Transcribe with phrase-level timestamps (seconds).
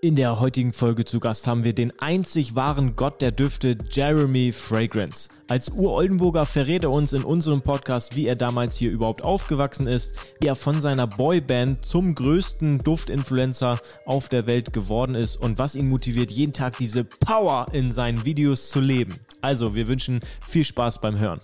[0.00, 4.52] In der heutigen Folge zu Gast haben wir den einzig wahren Gott der Düfte, Jeremy
[4.52, 5.28] Fragrance.
[5.48, 10.12] Als Ur-Oldenburger verrät er uns in unserem Podcast, wie er damals hier überhaupt aufgewachsen ist,
[10.38, 15.74] wie er von seiner Boyband zum größten Duftinfluencer auf der Welt geworden ist und was
[15.74, 19.16] ihn motiviert, jeden Tag diese Power in seinen Videos zu leben.
[19.42, 21.40] Also, wir wünschen viel Spaß beim Hören.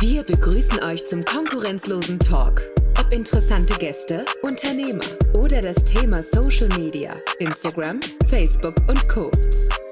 [0.00, 2.62] Wir begrüßen euch zum konkurrenzlosen Talk.
[2.98, 5.04] Ob interessante Gäste, Unternehmer
[5.34, 9.30] oder das Thema Social Media, Instagram, Facebook und Co.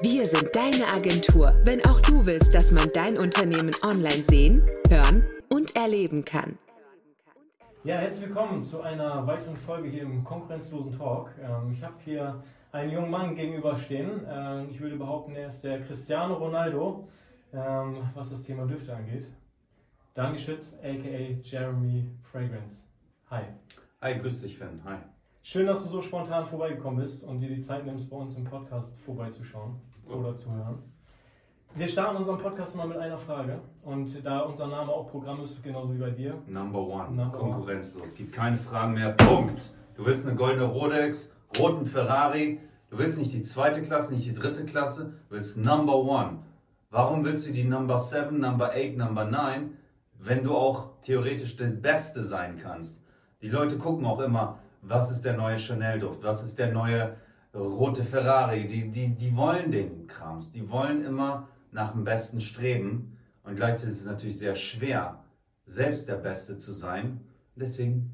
[0.00, 5.24] Wir sind deine Agentur, wenn auch du willst, dass man dein Unternehmen online sehen, hören
[5.50, 6.58] und erleben kann.
[7.84, 11.30] Ja, herzlich willkommen zu einer weiteren Folge hier im konkurrenzlosen Talk.
[11.42, 14.20] Ähm, ich habe hier einen jungen Mann gegenüberstehen.
[14.30, 17.08] Ähm, ich würde behaupten, er ist der Cristiano Ronaldo,
[17.52, 19.26] ähm, was das Thema Düfte angeht.
[20.14, 22.91] Daniel Schütz, aka Jeremy Fragrance.
[23.32, 23.44] Hi.
[24.02, 24.82] Hi, grüß dich, Finn.
[24.84, 24.98] Hi.
[25.42, 28.44] Schön, dass du so spontan vorbeigekommen bist und dir die Zeit nimmst, bei uns im
[28.44, 30.16] Podcast vorbeizuschauen oh.
[30.16, 30.82] oder zu hören.
[31.74, 33.58] Wir starten unseren Podcast mal mit einer Frage.
[33.84, 36.42] Und da unser Name auch Programm ist, genauso wie bei dir.
[36.46, 37.10] Number one.
[37.10, 38.02] Number Konkurrenzlos.
[38.02, 38.12] One.
[38.18, 39.12] Gibt keine Fragen mehr.
[39.12, 39.70] Punkt.
[39.94, 42.60] Du willst eine goldene Rolex, roten Ferrari.
[42.90, 45.14] Du willst nicht die zweite Klasse, nicht die dritte Klasse.
[45.30, 46.40] Du willst Number one.
[46.90, 49.70] Warum willst du die Number seven, Number eight, Number nine,
[50.18, 53.01] wenn du auch theoretisch der Beste sein kannst?
[53.42, 57.16] Die Leute gucken auch immer, was ist der neue Chanel-Duft, was ist der neue
[57.54, 58.66] rote Ferrari.
[58.66, 63.18] Die, die, die wollen den Krams, die wollen immer nach dem Besten streben.
[63.42, 65.24] Und gleichzeitig ist es natürlich sehr schwer,
[65.64, 67.20] selbst der Beste zu sein.
[67.56, 68.12] Deswegen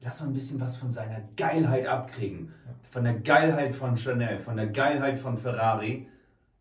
[0.00, 2.52] lass mal ein bisschen was von seiner Geilheit abkriegen.
[2.90, 6.08] Von der Geilheit von Chanel, von der Geilheit von Ferrari,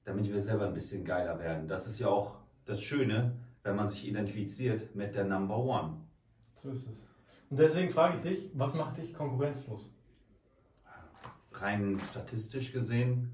[0.05, 1.67] damit wir selber ein bisschen geiler werden.
[1.67, 5.97] Das ist ja auch das Schöne, wenn man sich identifiziert mit der Number One.
[6.63, 7.06] So ist es.
[7.49, 9.89] Und deswegen frage ich dich, was macht dich konkurrenzlos?
[11.53, 13.33] Rein statistisch gesehen,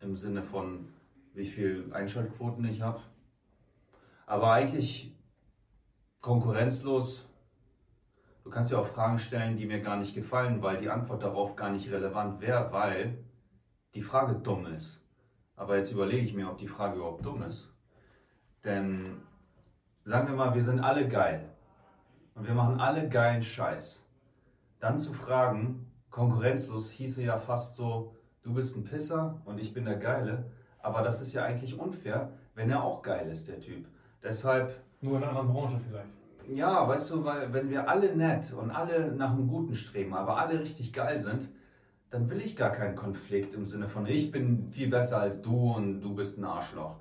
[0.00, 0.88] im Sinne von
[1.34, 3.00] wie viel Einschaltquoten ich habe.
[4.26, 5.16] Aber eigentlich
[6.20, 7.28] konkurrenzlos.
[8.44, 11.56] Du kannst ja auch Fragen stellen, die mir gar nicht gefallen, weil die Antwort darauf
[11.56, 13.24] gar nicht relevant wäre, weil
[13.94, 15.04] die Frage dumm ist.
[15.56, 17.72] Aber jetzt überlege ich mir, ob die Frage überhaupt dumm ist.
[18.64, 19.20] Denn
[20.04, 21.51] sagen wir mal, wir sind alle geil
[22.34, 24.06] und wir machen alle geilen Scheiß.
[24.80, 29.84] Dann zu fragen, konkurrenzlos hieße ja fast so, du bist ein Pisser und ich bin
[29.84, 30.50] der Geile.
[30.80, 33.86] Aber das ist ja eigentlich unfair, wenn er auch geil ist, der Typ.
[34.22, 34.74] Deshalb.
[35.00, 36.56] Nur in einer anderen Branche vielleicht.
[36.56, 40.38] Ja, weißt du, weil wenn wir alle nett und alle nach dem Guten streben, aber
[40.38, 41.48] alle richtig geil sind,
[42.10, 45.72] dann will ich gar keinen Konflikt im Sinne von, ich bin viel besser als du
[45.72, 46.96] und du bist ein Arschloch.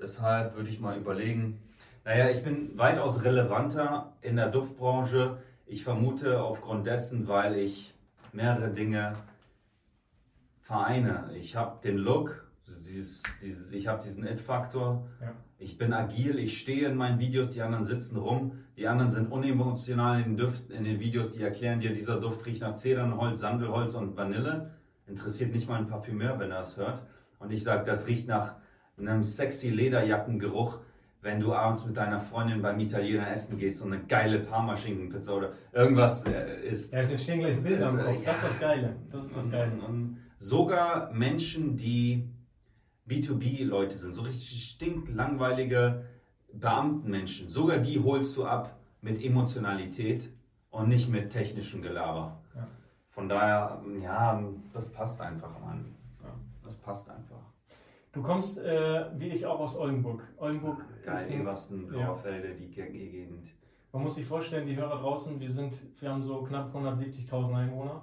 [0.00, 1.60] Deshalb würde ich mal überlegen,
[2.04, 5.38] naja, ich bin weitaus relevanter in der Duftbranche.
[5.66, 7.94] Ich vermute aufgrund dessen, weil ich
[8.32, 9.14] mehrere Dinge
[10.60, 11.30] vereine.
[11.34, 15.06] Ich habe den Look, dieses, dieses, ich habe diesen It-Faktor.
[15.20, 15.32] Ja.
[15.58, 18.58] Ich bin agil, ich stehe in meinen Videos, die anderen sitzen rum.
[18.76, 22.44] Die anderen sind unemotional in den, Düften, in den Videos, die erklären dir, dieser Duft
[22.46, 24.72] riecht nach Zedernholz, Sandelholz und Vanille.
[25.06, 27.02] Interessiert nicht mal ein Parfümeur, wenn er das hört.
[27.38, 28.56] Und ich sage, das riecht nach
[28.98, 30.80] einem sexy Lederjackengeruch
[31.22, 35.52] wenn du abends mit deiner Freundin beim Italiener essen gehst und eine geile Parmaschinkenpizza oder
[35.72, 36.92] irgendwas äh, isst.
[36.92, 38.24] Ja, es entstehen gleich Bilder im Kopf.
[38.24, 38.96] Das ist das Geile.
[39.10, 39.72] Das ist das Geile.
[39.72, 42.28] Und, und sogar Menschen, die
[43.08, 46.04] B2B-Leute sind, so richtig stinklangweilige
[46.52, 50.28] Beamtenmenschen, sogar die holst du ab mit Emotionalität
[50.70, 52.40] und nicht mit technischem Gelaber.
[52.54, 52.66] Ja.
[53.10, 55.94] Von daher, ja, das passt einfach, Mann.
[56.22, 56.30] Ja,
[56.64, 57.51] das passt einfach.
[58.12, 60.22] Du kommst, äh, wie ich, auch aus Oldenburg.
[60.36, 62.54] Oldenburg Geil, ist ein, Wasten, Blauerfelde, ja.
[62.54, 63.48] die Gegend.
[63.90, 68.02] Man muss sich vorstellen, die Hörer draußen, wir, sind, wir haben so knapp 170.000 Einwohner.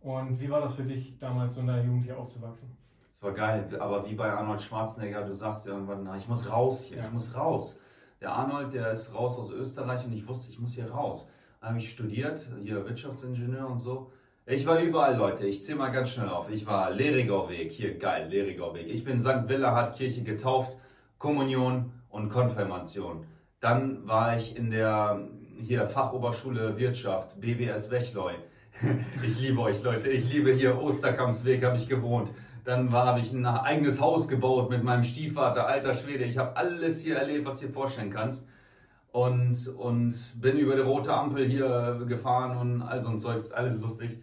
[0.00, 2.76] Und wie war das für dich damals, so in deiner Jugend hier aufzuwachsen?
[3.14, 6.50] Es war geil, aber wie bei Arnold Schwarzenegger, du sagst ja irgendwann, na, ich muss
[6.50, 7.04] raus hier, ja.
[7.04, 7.78] ich muss raus.
[8.20, 11.28] Der Arnold, der ist raus aus Österreich und ich wusste, ich muss hier raus.
[11.60, 14.12] Dann habe ich studiert, hier Wirtschaftsingenieur und so.
[14.44, 15.46] Ich war überall, Leute.
[15.46, 16.50] Ich zähle mal ganz schnell auf.
[16.50, 18.88] Ich war Lerigauweg, hier geil, Lerigauweg.
[18.88, 19.46] Ich bin St.
[19.46, 20.76] Willehard Kirche getauft,
[21.16, 23.24] Kommunion und Konfirmation.
[23.60, 25.28] Dann war ich in der
[25.60, 28.32] hier Fachoberschule Wirtschaft, BBS Wechleu.
[29.22, 30.10] ich liebe euch, Leute.
[30.10, 32.28] Ich liebe hier Osterkampsweg, habe ich gewohnt.
[32.64, 36.24] Dann habe ich ein eigenes Haus gebaut mit meinem Stiefvater, alter Schwede.
[36.24, 38.48] Ich habe alles hier erlebt, was du dir vorstellen kannst
[39.12, 43.80] und, und bin über die rote Ampel hier gefahren und all so ein Zeugs, alles
[43.80, 44.18] lustig.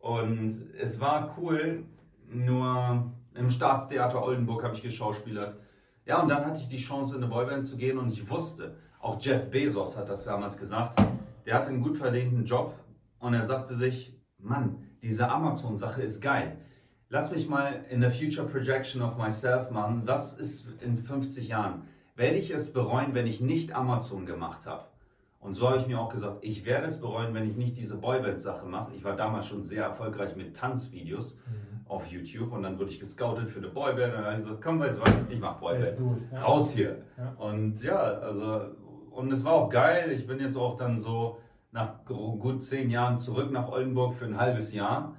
[0.00, 0.50] Und
[0.80, 1.84] es war cool,
[2.28, 5.56] nur im Staatstheater Oldenburg habe ich geschauspielert.
[6.06, 8.74] Ja, und dann hatte ich die Chance, in eine Boyband zu gehen und ich wusste,
[9.00, 11.00] auch Jeff Bezos hat das damals gesagt,
[11.46, 12.74] der hatte einen gut verdienten Job
[13.20, 16.56] und er sagte sich, Mann, diese Amazon-Sache ist geil.
[17.08, 20.02] Lass mich mal in der Future Projection of myself machen.
[20.06, 21.82] Was ist in 50 Jahren?
[22.22, 24.84] Werde ich es bereuen, wenn ich nicht Amazon gemacht habe?
[25.40, 27.96] Und so habe ich mir auch gesagt, ich werde es bereuen, wenn ich nicht diese
[27.96, 28.92] Boyband-Sache mache.
[28.94, 31.80] Ich war damals schon sehr erfolgreich mit Tanzvideos mhm.
[31.88, 34.62] auf YouTube und dann wurde ich gescoutet für eine Boyband und dann habe ich gesagt,
[34.62, 35.98] komm, weißt du was, ich mache Boyband.
[36.32, 36.42] Ja.
[36.42, 37.02] Raus hier.
[37.18, 37.34] Ja.
[37.38, 38.66] Und ja, also,
[39.10, 40.12] und es war auch geil.
[40.12, 41.38] Ich bin jetzt auch dann so
[41.72, 45.16] nach gut zehn Jahren zurück nach Oldenburg für ein halbes Jahr.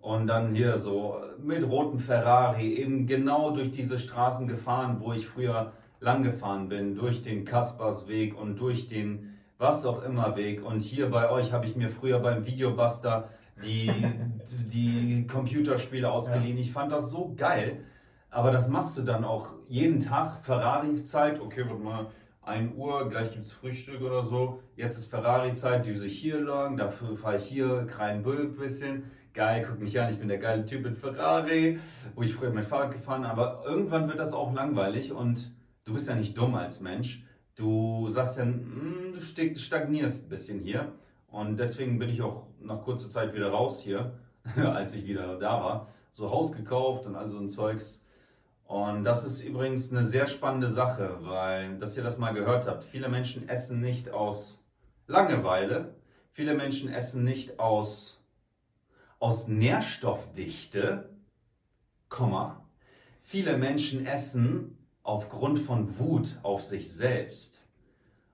[0.00, 5.26] Und dann hier so mit rotem Ferrari eben genau durch diese Straßen gefahren, wo ich
[5.26, 10.64] früher lang gefahren bin, durch den Kaspersweg und durch den was auch immer Weg.
[10.64, 13.28] Und hier bei euch habe ich mir früher beim Videobuster
[13.62, 13.90] die,
[14.72, 16.56] die Computerspiele ausgeliehen.
[16.56, 16.62] Ja.
[16.62, 17.84] Ich fand das so geil.
[18.30, 20.44] Aber das machst du dann auch jeden Tag.
[20.44, 22.06] Ferrari-Zeit, okay, warte mal,
[22.42, 24.60] 1 Uhr, gleich gibt es Frühstück oder so.
[24.76, 29.10] Jetzt ist Ferrari-Zeit, düse ich hier lang, dafür fahre ich hier Kreinbülk ein bisschen.
[29.34, 31.78] Geil, guck mich an, ich bin der geile Typ mit Ferrari,
[32.14, 35.52] wo ich früher mein Fahrrad gefahren Aber irgendwann wird das auch langweilig und
[35.88, 37.24] du bist ja nicht dumm als Mensch.
[37.56, 40.92] Du sagst dann, hm, du stagnierst ein bisschen hier.
[41.28, 44.18] Und deswegen bin ich auch nach kurzer Zeit wieder raus hier,
[44.56, 45.88] als ich wieder da war.
[46.12, 48.04] So Haus gekauft und all so ein Zeugs.
[48.64, 52.84] Und das ist übrigens eine sehr spannende Sache, weil, dass ihr das mal gehört habt,
[52.84, 54.62] viele Menschen essen nicht aus
[55.06, 55.94] Langeweile,
[56.32, 58.22] viele Menschen essen nicht aus,
[59.18, 61.08] aus Nährstoffdichte,
[62.10, 62.62] Komma.
[63.22, 64.77] Viele Menschen essen
[65.08, 67.64] aufgrund von Wut auf sich selbst.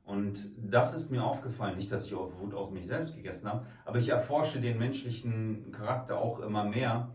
[0.05, 3.65] Und das ist mir aufgefallen, nicht, dass ich auf Wut auf mich selbst gegessen habe,
[3.85, 7.12] aber ich erforsche den menschlichen Charakter auch immer mehr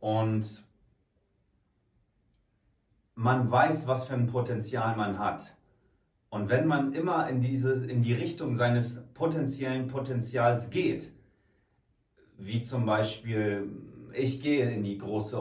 [0.00, 0.64] und
[3.14, 5.56] man weiß, was für ein Potenzial man hat.
[6.28, 11.12] Und wenn man immer in, diese, in die Richtung seines potenziellen Potenzials geht,
[12.36, 13.70] wie zum Beispiel,
[14.12, 15.38] ich gehe in die große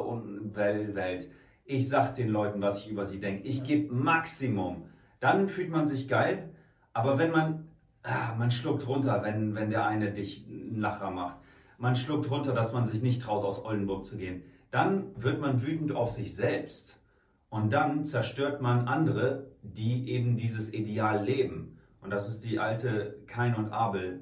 [0.53, 1.31] Welt,
[1.67, 3.47] ich sag den Leuten, was ich über sie denke.
[3.47, 4.85] Ich gebe Maximum.
[5.19, 6.49] Dann fühlt man sich geil.
[6.93, 7.67] Aber wenn man,
[8.03, 11.37] ah, man schluckt runter, wenn, wenn der eine dich einen Lacher macht.
[11.77, 14.43] Man schluckt runter, dass man sich nicht traut, aus Oldenburg zu gehen.
[14.71, 16.99] Dann wird man wütend auf sich selbst.
[17.49, 21.77] Und dann zerstört man andere, die eben dieses Ideal leben.
[22.01, 24.21] Und das ist die alte Kain und Abel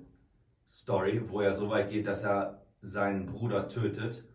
[0.68, 4.26] Story, wo er so weit geht, dass er seinen Bruder tötet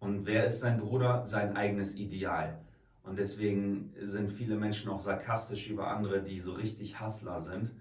[0.00, 1.26] und wer ist sein Bruder?
[1.26, 2.60] Sein eigenes Ideal.
[3.02, 7.72] Und deswegen sind viele Menschen auch sarkastisch über andere, die so richtig Hassler sind,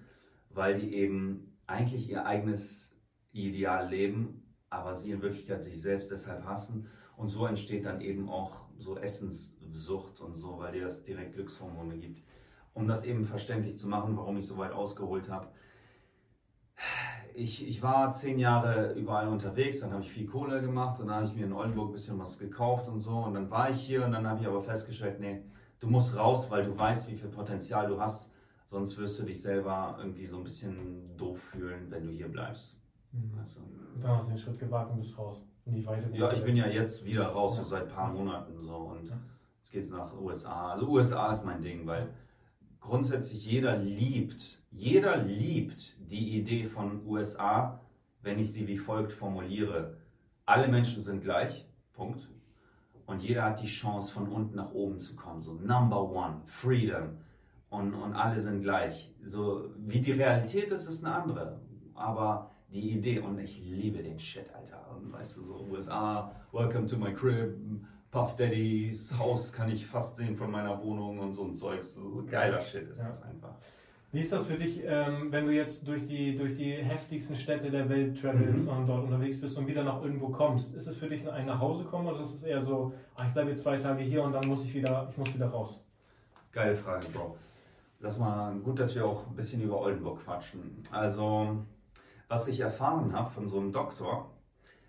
[0.50, 2.96] weil die eben eigentlich ihr eigenes
[3.34, 6.88] Ideal leben, aber sie in Wirklichkeit sich selbst deshalb hassen.
[7.18, 11.98] Und so entsteht dann eben auch so Essenssucht und so, weil dir das direkt Glückshormone
[11.98, 12.24] gibt.
[12.74, 15.48] Um das eben verständlich zu machen, warum ich so weit ausgeholt habe
[17.38, 21.18] ich, ich war zehn Jahre überall unterwegs, dann habe ich viel Kohle gemacht und dann
[21.18, 23.12] habe ich mir in Oldenburg ein bisschen was gekauft und so.
[23.12, 25.44] Und dann war ich hier und dann habe ich aber festgestellt, nee,
[25.80, 28.32] du musst raus, weil du weißt, wie viel Potenzial du hast.
[28.70, 32.82] Sonst wirst du dich selber irgendwie so ein bisschen doof fühlen, wenn du hier bleibst.
[33.12, 33.38] Mhm.
[33.40, 33.62] Also,
[34.02, 35.38] dann hast du den Schritt gewagt und bist raus.
[35.66, 37.64] In die weite ja, ich bin ja jetzt wieder raus, ja.
[37.64, 38.76] so seit ein paar Monaten so.
[38.76, 39.18] Und ja.
[39.60, 40.72] jetzt geht es nach USA.
[40.72, 42.10] Also USA ist mein Ding, weil
[42.82, 47.80] grundsätzlich jeder liebt jeder liebt die Idee von USA,
[48.22, 49.98] wenn ich sie wie folgt formuliere.
[50.46, 52.30] Alle Menschen sind gleich, Punkt.
[53.06, 55.42] Und jeder hat die Chance, von unten nach oben zu kommen.
[55.42, 57.18] So Number One, Freedom.
[57.70, 59.14] Und, und alle sind gleich.
[59.24, 61.60] So wie die Realität ist, ist eine andere.
[61.94, 64.86] Aber die Idee, und ich liebe den Shit, Alter.
[64.96, 67.56] Und weißt du, so USA, Welcome to my crib,
[68.12, 71.94] Puff Daddys Haus kann ich fast sehen von meiner Wohnung und so ein Zeugs.
[71.94, 73.10] So geiler Shit ist ja.
[73.10, 73.56] das einfach.
[74.12, 77.70] Wie ist das für dich, ähm, wenn du jetzt durch die, durch die heftigsten Städte
[77.70, 78.72] der Welt travelst mhm.
[78.72, 80.74] und dort unterwegs bist und wieder nach irgendwo kommst?
[80.76, 83.34] Ist es für dich ein nach Hause kommen oder ist es eher so, ach, ich
[83.34, 85.84] bleibe jetzt zwei Tage hier und dann muss ich wieder, ich muss wieder raus?
[86.54, 87.38] Geile Frage, Bro.
[88.00, 90.82] Lass mal, gut, dass wir auch ein bisschen über Oldenburg quatschen.
[90.92, 91.66] Also,
[92.30, 94.32] was ich erfahren habe von so einem Doktor,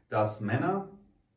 [0.09, 0.89] dass Männer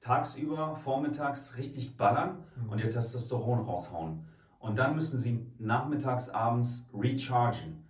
[0.01, 2.69] tagsüber, vormittags richtig ballern mhm.
[2.69, 4.27] und ihr Testosteron raushauen.
[4.61, 7.83] Und dann müssen sie nachmittags, abends rechargen.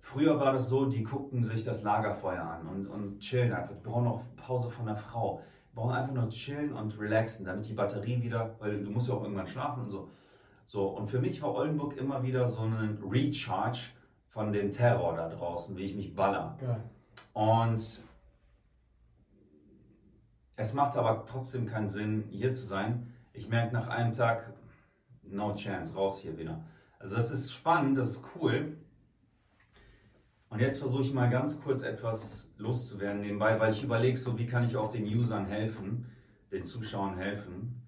[0.00, 3.74] Früher war das so, die guckten sich das Lagerfeuer an und, und chillen einfach.
[3.76, 5.40] Die brauchen auch Pause von der Frau.
[5.70, 9.14] Die brauchen einfach nur chillen und relaxen, damit die Batterie wieder, weil du musst ja
[9.14, 10.10] auch irgendwann schlafen und so.
[10.66, 13.90] So, und für mich war Oldenburg immer wieder so ein Recharge
[14.26, 16.56] von dem Terror da draußen, wie ich mich baller.
[16.60, 16.82] Geil.
[17.32, 18.02] Und
[20.56, 23.14] es macht aber trotzdem keinen Sinn, hier zu sein.
[23.32, 24.52] Ich merke nach einem Tag,
[25.30, 26.64] no chance, raus hier wieder.
[26.98, 28.76] Also das ist spannend, das ist cool.
[30.50, 34.46] Und jetzt versuche ich mal ganz kurz etwas loszuwerden nebenbei, weil ich überlege, so wie
[34.46, 36.06] kann ich auch den Usern helfen,
[36.50, 37.82] den Zuschauern helfen.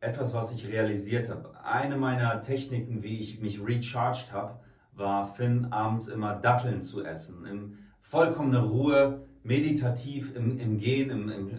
[0.00, 1.52] Etwas, was ich realisiert habe.
[1.64, 4.60] Eine meiner Techniken, wie ich mich recharged habe,
[4.92, 7.46] war Finn abends immer Datteln zu essen.
[7.46, 11.50] In vollkommener Ruhe, meditativ im, im Gehen, im, im,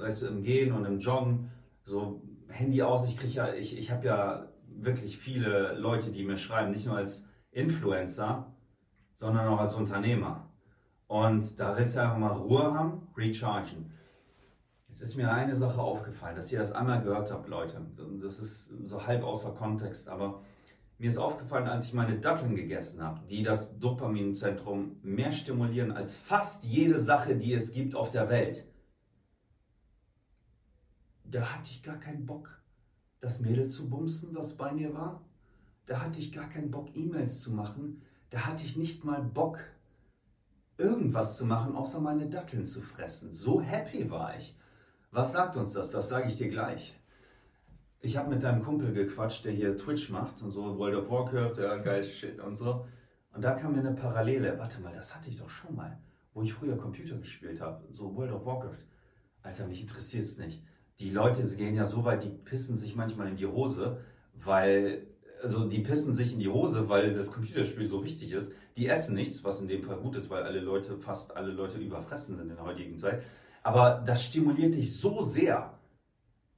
[0.00, 1.50] weißt du, im Gehen und im Joggen.
[1.84, 3.04] So Handy aus.
[3.06, 6.96] Ich kriege ja, ich, ich habe ja wirklich viele Leute, die mir schreiben, nicht nur
[6.96, 8.52] als Influencer,
[9.14, 10.50] sondern auch als Unternehmer.
[11.06, 13.92] Und da willst du einfach mal Ruhe haben, rechargen.
[14.88, 17.80] Jetzt ist mir eine Sache aufgefallen, dass ihr das einmal gehört habt, Leute.
[18.22, 20.42] Das ist so halb außer Kontext, aber
[20.98, 26.16] mir ist aufgefallen, als ich meine Datteln gegessen habe, die das Dopaminzentrum mehr stimulieren als
[26.16, 28.66] fast jede Sache, die es gibt auf der Welt.
[31.30, 32.60] Da hatte ich gar keinen Bock,
[33.20, 35.22] das Mädel zu bumsen, was bei mir war.
[35.86, 38.02] Da hatte ich gar keinen Bock, E-Mails zu machen.
[38.30, 39.58] Da hatte ich nicht mal Bock,
[40.78, 43.32] irgendwas zu machen, außer meine Datteln zu fressen.
[43.32, 44.56] So happy war ich.
[45.10, 45.92] Was sagt uns das?
[45.92, 46.98] Das sage ich dir gleich
[48.06, 51.58] ich habe mit deinem Kumpel gequatscht, der hier Twitch macht und so, World of Warcraft,
[51.58, 52.86] ja, geil Shit und so.
[53.32, 54.58] Und da kam mir eine Parallele.
[54.58, 55.98] Warte mal, das hatte ich doch schon mal,
[56.32, 58.84] wo ich früher Computer gespielt habe, so World of Warcraft.
[59.42, 60.62] Alter, mich interessiert es nicht.
[60.98, 63.98] Die Leute gehen ja so weit, die pissen sich manchmal in die Hose,
[64.34, 65.06] weil,
[65.42, 68.52] also die pissen sich in die Hose, weil das Computerspiel so wichtig ist.
[68.76, 71.78] Die essen nichts, was in dem Fall gut ist, weil alle Leute, fast alle Leute
[71.78, 73.22] überfressen sind in der heutigen Zeit.
[73.62, 75.78] Aber das stimuliert dich so sehr,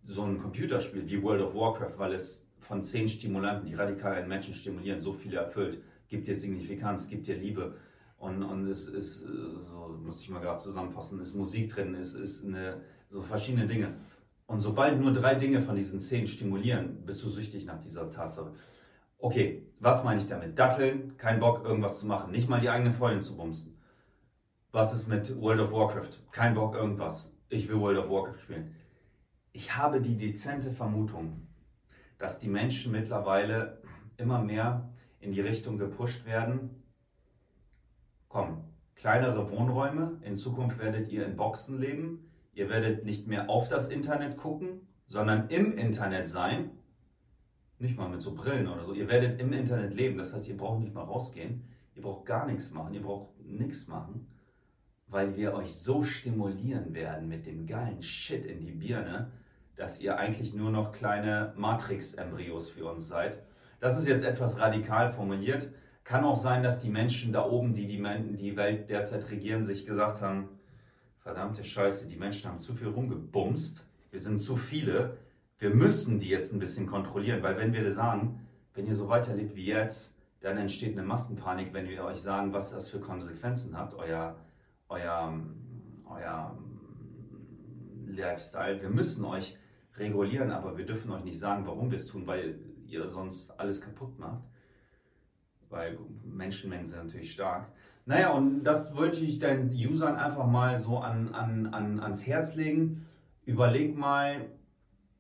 [0.05, 4.29] so ein Computerspiel wie World of Warcraft, weil es von zehn Stimulanten, die radikal einen
[4.29, 7.77] Menschen stimulieren, so viele erfüllt, gibt dir Signifikanz, gibt dir Liebe.
[8.19, 12.15] Und, und es ist, äh, so muss ich mal gerade zusammenfassen, ist Musik drin, es
[12.15, 12.81] ist eine,
[13.11, 13.95] so verschiedene Dinge.
[14.49, 18.51] Und sobald nur drei Dinge von diesen zehn stimulieren, bist du süchtig nach dieser Tatsache.
[19.19, 20.59] Okay, was meine ich damit?
[20.59, 23.79] Datteln, kein Bock, irgendwas zu machen, nicht mal die eigene Freundin zu bumsen.
[24.73, 26.11] Was ist mit World of Warcraft?
[26.33, 27.33] Kein Bock, irgendwas.
[27.49, 28.75] Ich will World of Warcraft spielen
[29.59, 31.49] ich habe die dezente Vermutung,
[32.17, 33.83] dass die Menschen mittlerweile
[34.17, 36.85] immer mehr in die Richtung gepusht werden.
[38.29, 38.63] Komm,
[38.95, 42.28] kleinere Wohnräume, in Zukunft werdet ihr in Boxen leben,
[42.59, 46.71] ihr werdet nicht mehr auf das Internet gucken, sondern im Internet sein.
[47.79, 48.93] Nicht mal mit so Brillen oder so.
[48.93, 50.19] Ihr werdet im Internet leben.
[50.19, 51.63] Das heißt, ihr braucht nicht mal rausgehen.
[51.95, 52.95] Ihr braucht gar nichts machen.
[52.95, 54.27] Ihr braucht nichts machen,
[55.07, 59.31] weil wir euch so stimulieren werden mit dem geilen Shit in die Birne,
[59.77, 63.41] dass ihr eigentlich nur noch kleine Matrix-Embryos für uns seid.
[63.79, 65.71] Das ist jetzt etwas radikal formuliert.
[66.03, 70.21] Kann auch sein, dass die Menschen da oben, die die, Welt derzeit regieren, sich gesagt
[70.23, 70.49] haben,
[71.29, 75.19] verdammte Scheiße, die Menschen haben zu viel rumgebumst, wir sind zu viele,
[75.59, 78.41] wir müssen die jetzt ein bisschen kontrollieren, weil wenn wir sagen,
[78.73, 82.71] wenn ihr so weiterlebt wie jetzt, dann entsteht eine Massenpanik, wenn wir euch sagen, was
[82.71, 84.37] das für Konsequenzen hat, euer,
[84.89, 85.39] euer,
[86.09, 86.59] euer
[88.07, 88.81] Lifestyle.
[88.81, 89.55] Wir müssen euch
[89.99, 93.83] regulieren, aber wir dürfen euch nicht sagen, warum wir es tun, weil ihr sonst alles
[93.83, 94.41] kaputt macht.
[95.69, 97.71] Weil Menschenmengen sind natürlich stark.
[98.09, 102.55] Naja, und das wollte ich deinen Usern einfach mal so an, an, an, ans Herz
[102.55, 103.07] legen.
[103.45, 104.49] Überleg mal,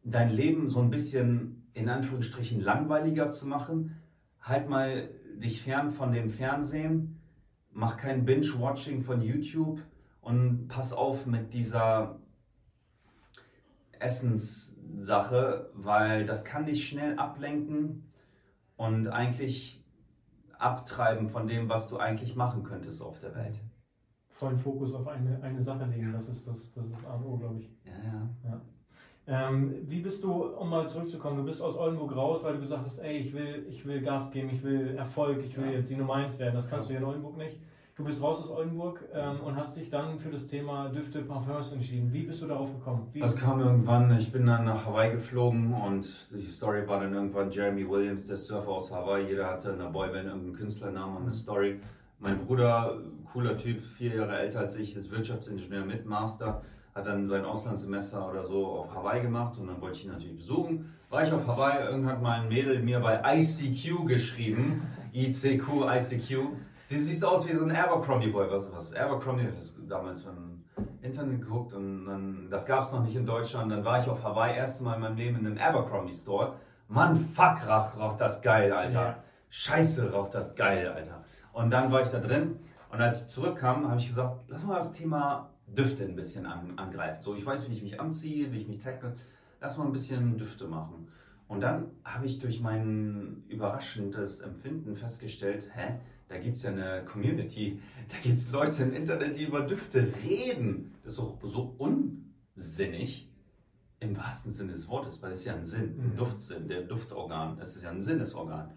[0.05, 4.01] dein Leben so ein bisschen in Anführungsstrichen langweiliger zu machen.
[4.41, 7.21] Halt mal dich fern von dem Fernsehen.
[7.73, 9.83] Mach kein Binge-Watching von YouTube
[10.23, 12.19] und pass auf mit dieser
[13.99, 18.11] Essenssache, weil das kann dich schnell ablenken
[18.79, 19.85] und eigentlich
[20.59, 23.59] abtreiben von dem, was du eigentlich machen könntest auf der Welt.
[24.31, 27.37] Vollen Fokus auf eine, eine Sache legen, das ist das, das ist A und O,
[27.37, 27.71] glaube ich.
[27.85, 28.51] Ja, ja.
[28.51, 28.61] ja.
[29.31, 32.87] Ähm, wie bist du, um mal zurückzukommen, du bist aus Oldenburg raus, weil du gesagt
[32.87, 35.73] hast, ey, ich will, ich will Gas geben, ich will Erfolg, ich will ja.
[35.73, 36.55] jetzt die Nummer 1 werden.
[36.55, 36.95] Das kannst ja.
[36.95, 37.61] du hier in Oldenburg nicht.
[37.99, 41.73] Du bist raus aus Oldenburg ähm, und hast dich dann für das Thema Düfte, Parfums
[41.73, 42.13] entschieden.
[42.13, 43.09] Wie bist du darauf gekommen?
[43.13, 47.13] Wie das kam irgendwann, ich bin dann nach Hawaii geflogen und die Story war dann
[47.13, 49.27] irgendwann Jeremy Williams, der Surfer aus Hawaii.
[49.27, 51.81] Jeder hatte in der Boyband irgendeinen Künstlernamen und eine Story.
[52.21, 52.99] Mein Bruder,
[53.33, 56.63] cooler Typ, vier Jahre älter als ich, ist Wirtschaftsingenieur mit Master,
[56.95, 60.37] hat dann sein Auslandssemester oder so auf Hawaii gemacht und dann wollte ich ihn natürlich
[60.37, 60.95] besuchen.
[61.11, 66.37] War ich auf Hawaii, irgendwann hat mal ein Mädel mir bei ICQ geschrieben, ICQ, ICQ
[66.89, 68.51] Du siehst aus wie so ein Abercrombie-Boy.
[68.51, 69.43] Was, was Abercrombie?
[69.43, 70.65] Ich habe damals von
[71.03, 73.71] Internet geguckt und dann, das gab es noch nicht in Deutschland.
[73.71, 76.55] Dann war ich auf Hawaii erste Mal in meinem Leben in einem Abercrombie-Store.
[76.89, 79.03] Mann, fuck, raucht rauch das geil, Alter.
[79.03, 79.25] Ja.
[79.51, 81.23] Scheiße, raucht das geil, Alter.
[81.53, 82.59] Und dann war ich da drin
[82.91, 86.73] und als ich zurückkam, habe ich gesagt, lass mal das Thema Düfte ein bisschen an,
[86.79, 87.23] angreifen.
[87.23, 89.15] So, ich weiß, wie ich mich anziehe, wie ich mich tackle.
[89.61, 91.09] Lass mal ein bisschen Düfte machen.
[91.49, 97.05] Und dann habe ich durch mein überraschendes Empfinden festgestellt, hä, Da gibt es ja eine
[97.05, 100.95] Community, da gibt es Leute im Internet, die über Düfte reden.
[101.03, 103.29] Das ist doch so unsinnig
[104.01, 106.17] im wahrsten Sinne des Wortes, weil es ja ein Sinn, ein mhm.
[106.17, 108.71] Duftsinn, der Duftorgan, es ist ja ein Sinnesorgan.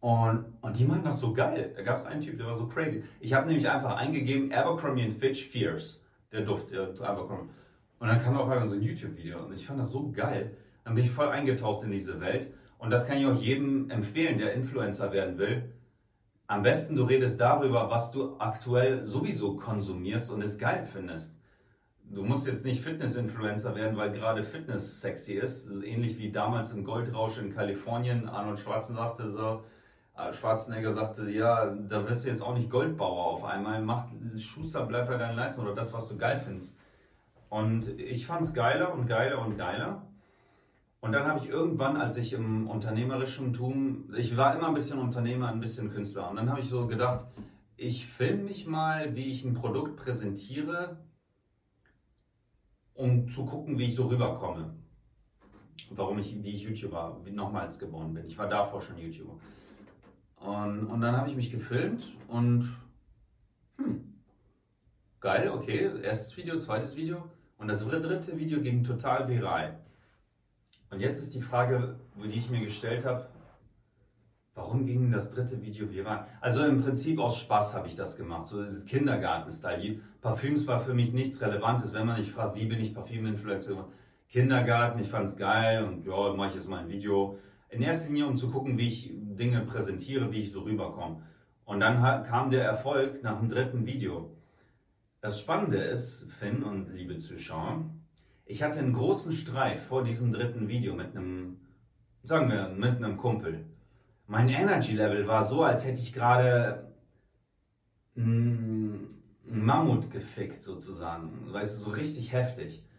[0.00, 1.72] Und, und die machen das so geil.
[1.76, 3.02] Da gab es einen Typ, der war so crazy.
[3.20, 7.50] Ich habe nämlich einfach eingegeben, Abercrombie Fitch Fierce, der Duft, der Abercrombie.
[7.98, 10.56] Und dann kam auch so ein YouTube-Video und ich fand das so geil.
[10.84, 12.50] Dann bin ich voll eingetaucht in diese Welt.
[12.78, 15.70] Und das kann ich auch jedem empfehlen, der Influencer werden will.
[16.50, 21.38] Am besten du redest darüber, was du aktuell sowieso konsumierst und es geil findest.
[22.02, 25.68] Du musst jetzt nicht Fitness-Influencer werden, weil gerade Fitness sexy ist.
[25.68, 28.28] Ist ähnlich wie damals im Goldrausch in Kalifornien.
[28.28, 29.62] Arnold Schwarzenegger sagte so,
[30.16, 33.80] äh, Schwarzenegger sagte, ja, da wirst du jetzt auch nicht Goldbauer auf einmal.
[33.80, 36.76] Mach Schuster, bleib bei deinen Leistungen oder das, was du geil findest.
[37.48, 40.02] Und ich fand es geiler und geiler und geiler.
[41.00, 44.98] Und dann habe ich irgendwann, als ich im unternehmerischen Tum, ich war immer ein bisschen
[44.98, 46.28] Unternehmer, ein bisschen Künstler.
[46.28, 47.26] Und dann habe ich so gedacht,
[47.76, 50.98] ich filme mich mal, wie ich ein Produkt präsentiere,
[52.92, 54.74] um zu gucken, wie ich so rüberkomme.
[55.88, 58.26] Warum ich, wie ich YouTuber nochmals geworden bin.
[58.26, 59.38] Ich war davor schon YouTuber.
[60.36, 62.68] Und, und dann habe ich mich gefilmt und
[63.76, 64.20] hm,
[65.20, 67.30] geil, okay, erstes Video, zweites Video.
[67.56, 69.79] Und das dritte Video ging total viral.
[70.90, 73.28] Und jetzt ist die Frage, die ich mir gestellt habe,
[74.54, 76.26] warum ging das dritte Video viral?
[76.40, 80.00] Also im Prinzip aus Spaß habe ich das gemacht, so Kindergarten-Style.
[80.20, 83.88] Parfüms war für mich nichts Relevantes, wenn man nicht fragt, wie bin ich Parfüm-Influencer.
[84.28, 87.38] Kindergarten, ich fand es geil und ja, mache ich jetzt mal ein Video.
[87.68, 91.22] In erster Linie, um zu gucken, wie ich Dinge präsentiere, wie ich so rüberkomme.
[91.64, 94.36] Und dann kam der Erfolg nach dem dritten Video.
[95.20, 97.84] Das Spannende ist, Finn und liebe Zuschauer,
[98.50, 101.58] ich hatte einen großen Streit vor diesem dritten Video mit einem,
[102.24, 103.64] sagen wir, mit einem Kumpel.
[104.26, 106.92] Mein Energy Level war so, als hätte ich gerade
[108.16, 111.52] einen Mammut gefickt sozusagen.
[111.52, 112.84] Weißt du, so richtig heftig.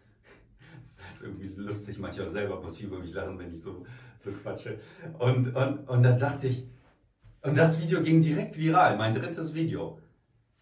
[1.04, 3.84] Das ist irgendwie lustig, manchmal selber muss ich über mich lachen, wenn ich so,
[4.16, 4.78] so quatsche.
[5.18, 6.68] Und, und, und dann dachte ich,
[7.42, 9.98] und das Video ging direkt viral, mein drittes Video.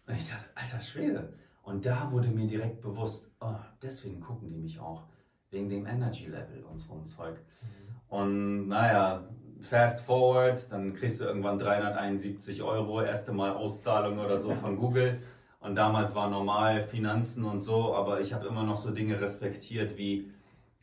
[0.07, 1.33] Und ich dachte, alter Schwede.
[1.63, 5.03] Und da wurde mir direkt bewusst, oh, deswegen gucken die mich auch.
[5.49, 7.35] Wegen dem Energy Level und so ein Zeug.
[7.35, 8.17] Mhm.
[8.17, 9.27] Und naja,
[9.61, 15.21] fast forward, dann kriegst du irgendwann 371 Euro, erste Mal Auszahlung oder so von Google.
[15.59, 19.97] Und damals war normal Finanzen und so, aber ich habe immer noch so Dinge respektiert
[19.97, 20.31] wie,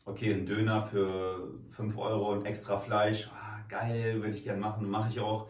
[0.04, 4.88] okay, ein Döner für 5 Euro und extra Fleisch, ah, geil, würde ich gerne machen,
[4.88, 5.48] mache ich auch.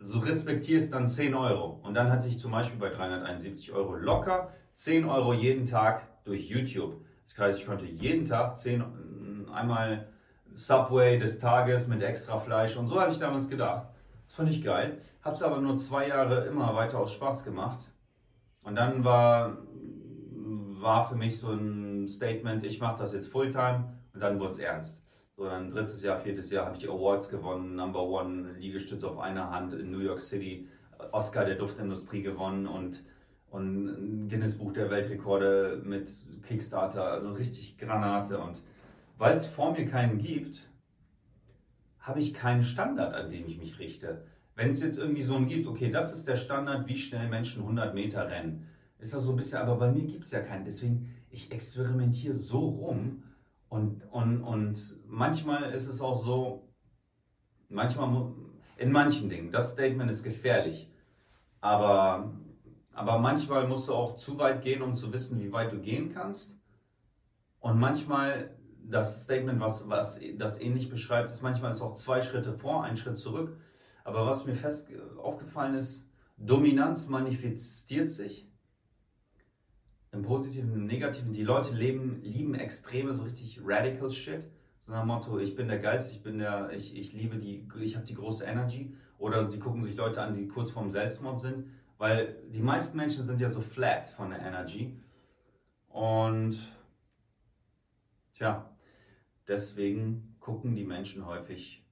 [0.00, 1.78] So respektierst dann 10 Euro.
[1.82, 6.48] Und dann hatte ich zum Beispiel bei 371 Euro locker 10 Euro jeden Tag durch
[6.48, 6.96] YouTube.
[7.24, 10.08] Das heißt, ich konnte jeden Tag 10, einmal
[10.54, 13.88] Subway des Tages mit extra Fleisch und so habe ich damals gedacht.
[14.26, 15.00] Das fand ich geil.
[15.22, 17.90] Habe es aber nur zwei Jahre immer weiter aus Spaß gemacht.
[18.62, 19.58] Und dann war,
[20.34, 24.58] war für mich so ein Statement, ich mache das jetzt Fulltime und dann wurde es
[24.58, 25.04] ernst.
[25.36, 29.50] So, dann drittes Jahr, viertes Jahr habe ich Awards gewonnen, Number One, Liegestütz auf einer
[29.50, 30.68] Hand in New York City,
[31.12, 33.02] Oscar der Duftindustrie gewonnen und
[33.50, 36.10] und ein Guinness Buch der Weltrekorde mit
[36.46, 38.38] Kickstarter, also richtig Granate.
[38.38, 38.62] Und
[39.18, 40.68] weil es vor mir keinen gibt,
[41.98, 44.24] habe ich keinen Standard, an dem ich mich richte.
[44.54, 47.62] Wenn es jetzt irgendwie so einen gibt, okay, das ist der Standard, wie schnell Menschen
[47.62, 48.66] 100 Meter rennen,
[48.98, 50.64] ist das so ein bisschen, aber bei mir gibt es ja keinen.
[50.64, 53.22] Deswegen, ich experimentiere so rum
[53.68, 56.68] und, und, und manchmal ist es auch so,
[57.68, 58.32] manchmal,
[58.76, 60.90] in manchen Dingen, das Statement ist gefährlich,
[61.60, 62.32] aber
[62.92, 66.12] aber manchmal musst du auch zu weit gehen, um zu wissen, wie weit du gehen
[66.12, 66.58] kannst.
[67.60, 72.52] Und manchmal, das Statement, was, was das ähnlich beschreibt, ist manchmal ist auch zwei Schritte
[72.52, 73.58] vor, ein Schritt zurück.
[74.04, 78.48] Aber was mir fest aufgefallen ist, Dominanz manifestiert sich.
[80.12, 81.32] Im Positiven, im Negativen.
[81.32, 84.50] Die Leute leben, lieben Extreme, so richtig radical shit.
[84.80, 87.68] So nach dem Motto, ich bin der Geist, ich bin der, ich, ich liebe die,
[87.78, 88.96] ich habe die große Energy.
[89.18, 91.66] Oder die gucken sich Leute an, die kurz vorm Selbstmord sind.
[92.00, 94.98] Weil die meisten Menschen sind ja so flat von der Energy.
[95.90, 96.58] Und
[98.32, 98.70] tja,
[99.46, 101.84] deswegen gucken die Menschen häufig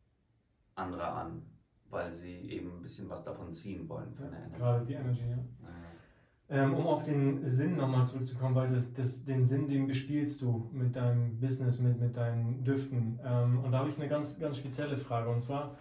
[0.74, 1.42] andere an,
[1.90, 4.56] weil sie eben ein bisschen was davon ziehen wollen von der Energy.
[4.56, 5.38] Gerade die Energy, ja.
[6.50, 10.70] Ähm, um auf den Sinn nochmal zurückzukommen, weil das, das, den Sinn, den bespielst du
[10.72, 13.20] mit deinem Business, mit, mit deinen Düften.
[13.22, 15.28] Ähm, und da habe ich eine ganz, ganz spezielle Frage.
[15.28, 15.76] Und zwar,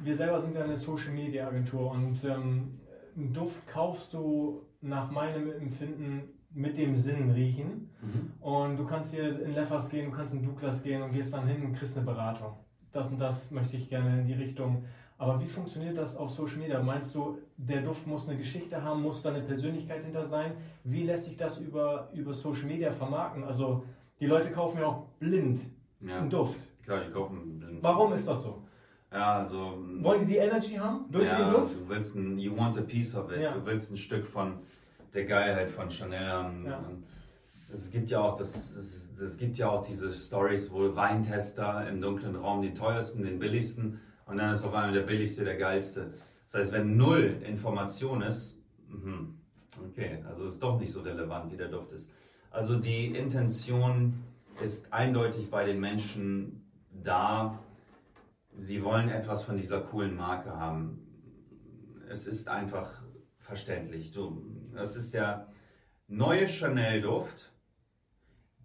[0.00, 2.80] wir selber sind ja eine Social Media Agentur und ähm,
[3.18, 7.90] einen Duft kaufst du nach meinem Empfinden mit dem Sinn riechen.
[8.00, 8.32] Mhm.
[8.40, 11.46] Und du kannst hier in Leffers gehen, du kannst in Douglas gehen und gehst dann
[11.46, 12.52] hin und kriegst eine Beratung.
[12.92, 14.84] Das und das möchte ich gerne in die Richtung.
[15.18, 16.80] Aber wie funktioniert das auf Social Media?
[16.80, 20.52] Meinst du, der Duft muss eine Geschichte haben, muss da eine Persönlichkeit hinter sein?
[20.84, 23.42] Wie lässt sich das über, über Social Media vermarkten?
[23.42, 23.82] Also
[24.20, 25.60] die Leute kaufen ja auch blind
[26.00, 26.18] ja.
[26.18, 26.60] einen Duft.
[26.84, 27.82] Klar, die kaufen blind.
[27.82, 28.62] Warum ist das so?
[29.10, 29.78] Ja, also.
[30.00, 31.10] Wollen die die Energy haben?
[31.10, 31.76] Durch ja, den Duft?
[31.76, 33.40] Du willst ein, you want a piece of it.
[33.40, 33.52] Ja.
[33.52, 34.58] Du willst ein Stück von
[35.14, 36.66] der Geilheit von Chanel.
[36.66, 36.84] Ja.
[37.72, 42.00] Es gibt ja auch das, es, es gibt ja auch diese Stories, wo Weintester im
[42.00, 46.12] dunklen Raum den teuersten, den billigsten und dann ist auf einmal der billigste der geilste.
[46.50, 48.56] Das heißt, wenn null Information ist,
[48.88, 49.28] mh,
[49.86, 52.10] okay, also ist doch nicht so relevant, wie der Duft ist.
[52.50, 54.24] Also die Intention
[54.62, 56.64] ist eindeutig bei den Menschen
[57.04, 57.58] da.
[58.58, 60.98] Sie wollen etwas von dieser coolen Marke haben.
[62.10, 63.02] Es ist einfach
[63.38, 64.12] verständlich.
[64.12, 64.42] So,
[64.74, 65.46] das ist der
[66.08, 67.52] neue Chanel-Duft,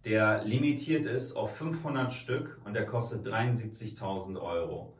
[0.04, 4.98] der limitiert ist auf 500 Stück und der kostet 73.000 Euro.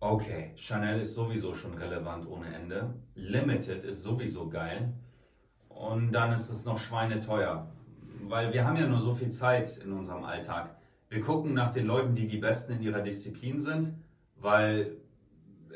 [0.00, 2.94] Okay, Chanel ist sowieso schon relevant ohne Ende.
[3.14, 4.94] Limited ist sowieso geil.
[5.68, 7.70] Und dann ist es noch schweineteuer.
[8.22, 10.79] Weil wir haben ja nur so viel Zeit in unserem Alltag.
[11.10, 13.92] Wir gucken nach den Leuten, die die Besten in ihrer Disziplin sind,
[14.36, 14.96] weil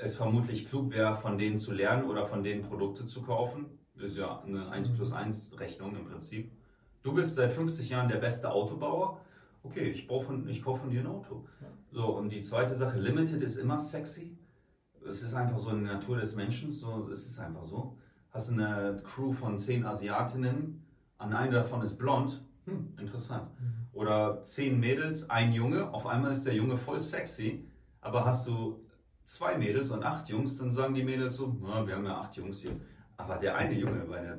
[0.01, 3.67] es vermutlich klug wäre, von denen zu lernen oder von denen Produkte zu kaufen.
[3.95, 6.51] Das ist ja eine 1 plus 1 Rechnung im Prinzip.
[7.03, 9.21] Du bist seit 50 Jahren der beste Autobauer
[9.65, 11.47] okay, ich, von, ich kaufe von dir ein Auto.
[11.91, 14.37] So, und die zweite Sache, Limited ist immer sexy.
[15.09, 17.99] Es ist einfach so in der Natur des Menschen, so, es ist einfach so.
[18.31, 20.83] Hast eine Crew von zehn Asiatinnen,
[21.19, 23.51] an einer davon ist blond, hm, interessant.
[23.95, 27.65] Oder zehn Mädels, ein Junge, auf einmal ist der Junge voll sexy,
[28.01, 28.85] aber hast du
[29.23, 32.37] zwei Mädels und acht Jungs, dann sagen die Mädels so, na, wir haben ja acht
[32.37, 32.73] Jungs hier.
[33.17, 34.39] Aber der eine Junge bei der.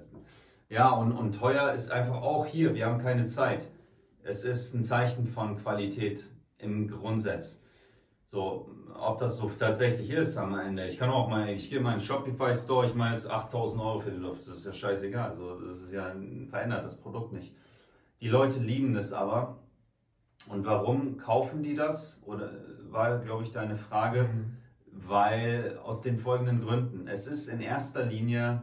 [0.67, 3.67] Ja, und, und teuer ist einfach auch hier, wir haben keine Zeit
[4.25, 6.25] es ist ein Zeichen von Qualität
[6.57, 7.61] im Grundsatz.
[8.31, 10.87] So, ob das so tatsächlich ist am Ende.
[10.87, 13.81] Ich kann auch mal, ich gehe mal in den Shopify Store, ich meine jetzt 8000
[13.81, 15.29] Euro für die Luft, das ist ja scheißegal.
[15.31, 16.11] Also, das ist ja,
[16.49, 17.53] verändert das Produkt nicht.
[18.21, 19.59] Die Leute lieben es aber.
[20.47, 22.21] Und warum kaufen die das?
[22.25, 22.51] Oder
[22.89, 24.23] war, glaube ich, deine Frage?
[24.23, 24.57] Mhm.
[24.91, 27.07] Weil aus den folgenden Gründen.
[27.07, 28.61] Es ist in erster Linie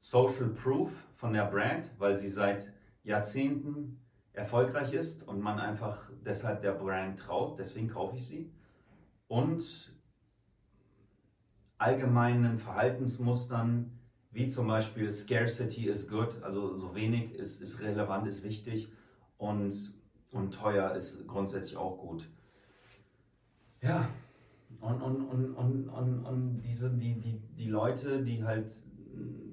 [0.00, 2.72] Social Proof von der Brand, weil sie seit
[3.02, 3.98] Jahrzehnten
[4.32, 8.52] erfolgreich ist und man einfach deshalb der Brand traut, deswegen kaufe ich sie.
[9.28, 9.90] Und
[11.78, 13.95] allgemeinen Verhaltensmustern,
[14.36, 18.92] wie zum Beispiel Scarcity is good, also so wenig ist, ist relevant, ist wichtig
[19.38, 19.72] und,
[20.30, 22.28] und teuer ist grundsätzlich auch gut.
[23.80, 24.06] Ja,
[24.80, 28.70] und, und, und, und, und, und diese, die, die, die Leute, die halt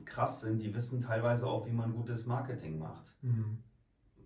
[0.03, 3.15] krass sind, die wissen teilweise auch, wie man gutes Marketing macht.
[3.21, 3.59] Mhm.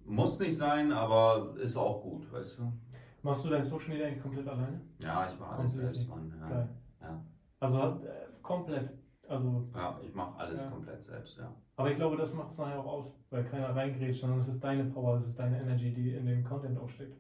[0.05, 2.73] Muss nicht sein, aber ist auch gut, weißt du.
[3.21, 4.81] Machst du dein Social Media eigentlich komplett alleine?
[4.97, 6.33] Ja, ich mache alles selbst, Mann.
[6.49, 6.69] Ja.
[7.01, 7.23] ja.
[7.59, 8.89] Also äh, komplett.
[9.27, 10.69] Also, ja, ich mache alles ja.
[10.69, 11.53] komplett selbst, ja.
[11.75, 14.63] Aber ich glaube, das macht es nachher auch aus, weil keiner reingrätscht, sondern es ist
[14.63, 17.17] deine Power, es ist deine Energy, die in dem Content auch steckt.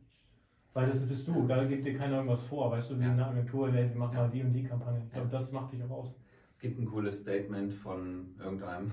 [0.73, 3.11] Weil das bist du, da gibt dir keiner irgendwas vor, weißt du, wie ja.
[3.11, 5.01] eine Agentur, hey, wir machen mal die und die Kampagne.
[5.05, 6.15] Ich glaube, das macht dich auch aus.
[6.53, 8.91] Es gibt ein cooles Statement von irgendeinem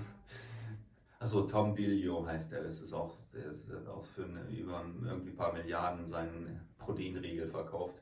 [1.19, 5.29] also Tom Bilio heißt er, das ist auch, der ist auch für eine, über irgendwie
[5.29, 7.95] ein paar Milliarden seinen Proteinriegel verkauft.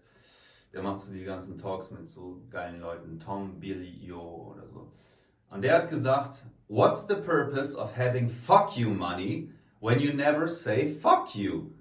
[0.74, 4.92] Der macht so die ganzen Talks mit so geilen Leuten, Tom Bilio oder so.
[5.50, 10.48] Und der hat gesagt, What's the purpose of having fuck you money when you never
[10.48, 11.72] say fuck you?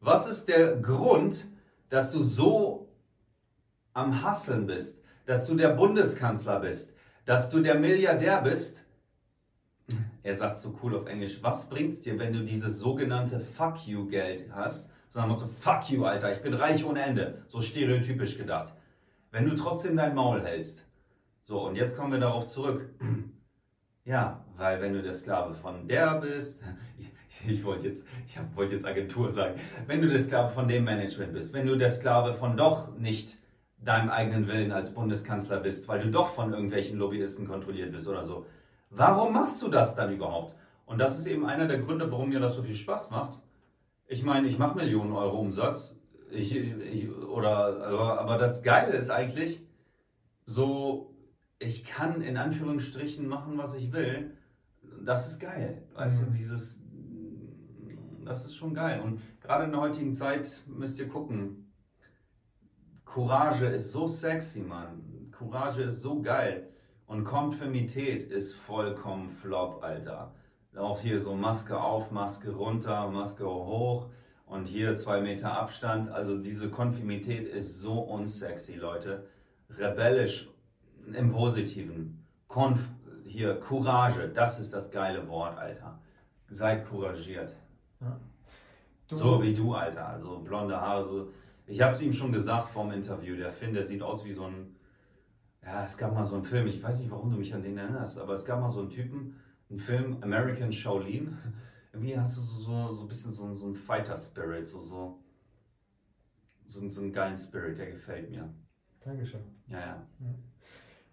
[0.00, 1.46] Was ist der Grund,
[1.88, 2.88] dass du so
[3.94, 8.84] am Hasseln bist, dass du der Bundeskanzler bist, dass du der Milliardär bist
[10.22, 14.06] er sagt so cool auf Englisch, was bringt's dir, wenn du dieses sogenannte Fuck you
[14.06, 14.90] Geld hast?
[15.12, 17.42] So nach Motto, fuck you, Alter, ich bin reich ohne Ende.
[17.46, 18.72] So stereotypisch gedacht.
[19.30, 20.86] Wenn du trotzdem dein Maul hältst.
[21.44, 22.88] So, und jetzt kommen wir darauf zurück.
[24.04, 26.60] Ja, weil wenn du der Sklave von der bist,
[27.46, 31.32] ich wollte jetzt, ich wollte jetzt Agentur sagen, wenn du der Sklave von dem Management
[31.32, 33.38] bist, wenn du der Sklave von doch nicht
[33.78, 38.24] deinem eigenen Willen als Bundeskanzler bist, weil du doch von irgendwelchen Lobbyisten kontrolliert bist oder
[38.24, 38.44] so,
[38.94, 40.54] Warum machst du das dann überhaupt?
[40.84, 43.40] Und das ist eben einer der Gründe, warum mir das so viel Spaß macht.
[44.12, 45.98] Ich meine, ich mache Millionen Euro Umsatz.
[46.30, 49.66] Ich, ich, oder, aber, aber das Geile ist eigentlich,
[50.44, 51.16] so,
[51.58, 54.36] ich kann in Anführungsstrichen machen, was ich will.
[55.02, 55.84] Das ist geil.
[55.94, 56.26] Weißt mhm.
[56.26, 56.82] du, dieses,
[58.22, 59.00] das ist schon geil.
[59.00, 61.72] Und gerade in der heutigen Zeit müsst ihr gucken.
[63.06, 65.30] Courage ist so sexy, Mann.
[65.30, 66.68] Courage ist so geil.
[67.06, 70.34] Und Konfirmität ist vollkommen flop, Alter.
[70.76, 74.08] Auch hier so Maske auf, Maske runter, Maske hoch
[74.46, 76.08] und hier zwei Meter Abstand.
[76.10, 79.26] Also diese Konfirmität ist so unsexy, Leute.
[79.78, 80.48] rebellisch
[81.12, 82.24] im Positiven.
[82.48, 82.80] Konf
[83.24, 85.98] hier, Courage, das ist das geile Wort, Alter.
[86.48, 87.54] Seid couragiert.
[88.00, 88.20] Ja.
[89.06, 90.06] So wie du, Alter.
[90.08, 91.28] Also blonde Haare, so.
[91.66, 93.36] Ich habe es ihm schon gesagt vom Interview.
[93.36, 94.76] Der Finn, der sieht aus wie so ein.
[95.64, 97.78] Ja, es gab mal so einen Film, ich weiß nicht, warum du mich an den
[97.78, 99.36] erinnerst, aber es gab mal so einen Typen,
[99.72, 101.36] einen Film, American Shaolin.
[101.92, 105.18] Irgendwie hast du so, so, so ein bisschen so, so einen Fighter-Spirit, so, so,
[106.66, 108.48] so, so einen geilen Spirit, der gefällt mir.
[109.04, 109.40] Dankeschön.
[109.66, 110.06] Ja, ja.
[110.20, 110.34] ja.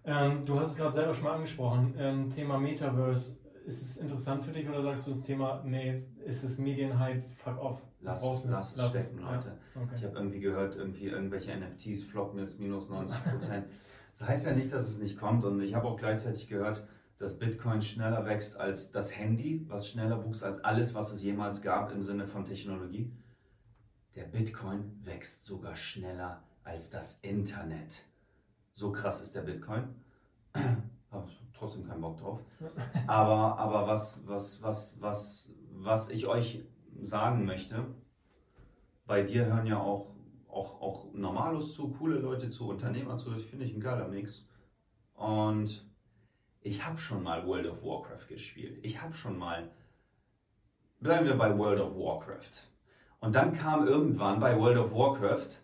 [0.04, 1.96] Ähm, du hast es gerade selber schon mal angesprochen.
[1.98, 3.38] Ähm, Thema Metaverse.
[3.66, 7.60] Ist es interessant für dich oder sagst du das Thema, nee, ist es Medienhype, fuck
[7.60, 7.82] off?
[8.02, 9.50] Lass, lass, lass es stecken, Leute.
[9.76, 9.82] Ja.
[9.82, 9.96] Okay.
[9.98, 13.66] Ich habe irgendwie gehört, irgendwie irgendwelche NFTs floppen jetzt minus 90 Prozent.
[14.18, 15.44] das heißt ja nicht, dass es nicht kommt.
[15.44, 16.88] Und ich habe auch gleichzeitig gehört,
[17.20, 21.62] dass Bitcoin schneller wächst als das Handy, was schneller wuchs als alles, was es jemals
[21.62, 23.12] gab im Sinne von Technologie.
[24.16, 28.04] Der Bitcoin wächst sogar schneller als das Internet.
[28.74, 29.84] So krass ist der Bitcoin.
[31.12, 32.40] Habe trotzdem keinen Bock drauf.
[33.08, 36.64] Aber, aber was, was, was, was, was ich euch
[37.02, 37.86] sagen möchte,
[39.08, 40.14] bei dir hören ja auch,
[40.48, 44.48] auch, auch Normalos zu, coole Leute zu, Unternehmer zu, das finde ich ein geiler Mix.
[45.16, 45.89] Und
[46.62, 48.80] ich habe schon mal World of Warcraft gespielt.
[48.82, 49.70] Ich habe schon mal,
[51.00, 52.68] bleiben wir bei World of Warcraft.
[53.20, 55.62] Und dann kam irgendwann bei World of Warcraft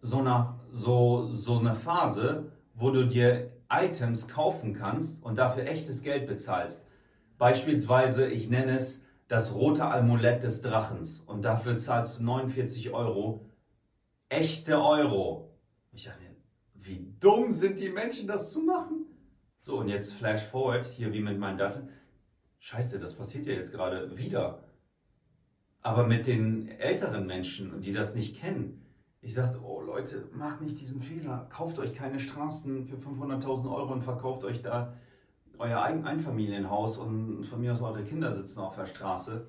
[0.00, 6.02] so eine, so, so eine Phase, wo du dir Items kaufen kannst und dafür echtes
[6.02, 6.86] Geld bezahlst.
[7.38, 13.46] Beispielsweise, ich nenne es das rote Amulett des Drachens und dafür zahlst du 49 Euro.
[14.28, 15.54] Echte Euro.
[15.92, 16.36] Ich dachte mir,
[16.74, 19.01] wie dumm sind die Menschen, das zu machen?
[19.64, 21.88] So, und jetzt flash forward, hier wie mit meinen Datteln.
[22.58, 24.64] Scheiße, das passiert ja jetzt gerade wieder.
[25.82, 28.84] Aber mit den älteren Menschen, die das nicht kennen,
[29.20, 31.46] ich sagte, oh Leute, macht nicht diesen Fehler.
[31.48, 34.94] Kauft euch keine Straßen für 500.000 Euro und verkauft euch da
[35.58, 39.46] euer Einfamilienhaus und von mir aus eure Kinder sitzen auf der Straße,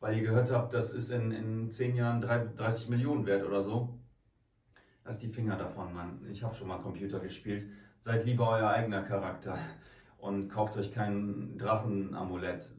[0.00, 3.98] weil ihr gehört habt, das ist in, in 10 Jahren 30 Millionen wert oder so.
[5.04, 6.20] Lasst die Finger davon, Mann.
[6.30, 7.66] Ich habe schon mal Computer gespielt.
[8.00, 9.58] Seid lieber euer eigener Charakter
[10.18, 12.70] und kauft euch kein Drachenamulett.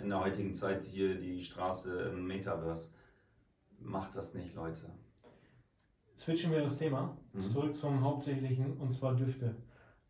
[0.00, 2.90] In der heutigen Zeit hier die Straße im Metaverse.
[3.80, 4.86] Macht das nicht, Leute
[6.18, 7.40] switchen wir das Thema mhm.
[7.40, 9.54] zurück zum Hauptsächlichen und zwar Düfte.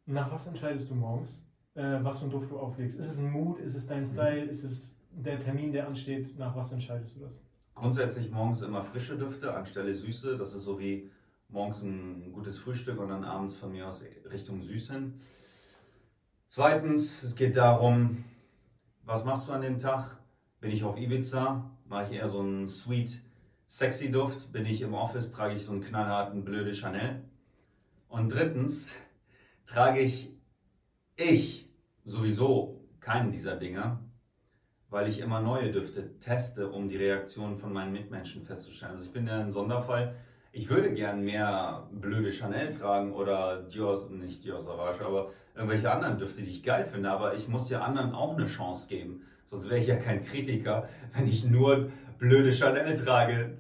[0.07, 1.38] Nach was entscheidest du morgens,
[1.75, 2.99] äh, was für einen Duft du auflegst?
[2.99, 3.61] Ist es ein Mood?
[3.61, 4.07] Ist es dein mhm.
[4.07, 4.44] Style?
[4.44, 4.51] Mhm.
[4.51, 6.38] Ist es der Termin, der ansteht?
[6.38, 7.33] Nach was entscheidest du das?
[7.75, 10.37] Grundsätzlich morgens immer frische Düfte anstelle Süße.
[10.37, 11.11] Das ist so wie
[11.49, 15.21] morgens ein gutes Frühstück und dann abends von mir aus Richtung Süß hin.
[16.47, 18.25] Zweitens, es geht darum,
[19.05, 20.19] was machst du an dem Tag?
[20.61, 21.71] Bin ich auf Ibiza?
[21.87, 23.23] Mache ich eher so einen Sweet
[23.67, 27.23] Sexy Duft, bin ich im Office, trage ich so einen knallharten blöde Chanel.
[28.09, 28.95] Und drittens
[29.67, 30.35] trage ich
[31.17, 31.71] ich
[32.05, 33.99] sowieso keinen dieser Dinge,
[34.89, 38.93] weil ich immer neue Düfte teste, um die Reaktion von meinen Mitmenschen festzustellen.
[38.93, 40.15] Also ich bin ja ein Sonderfall.
[40.51, 46.19] Ich würde gern mehr blöde Chanel tragen oder Dior, nicht Dior Sauvage, aber irgendwelche anderen
[46.19, 47.11] Düfte, die ich geil finde.
[47.11, 49.23] Aber ich muss ja anderen auch eine Chance geben.
[49.45, 53.59] Sonst wäre ich ja kein Kritiker, wenn ich nur blöde Chanel trage